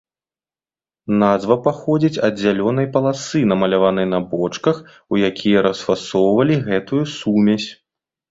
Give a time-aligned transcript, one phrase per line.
[1.23, 4.75] Назва паходзіць ад зялёнай паласы, намаляванай на бочках,
[5.17, 7.67] у якія расфасоўвалі гэтую сумесь.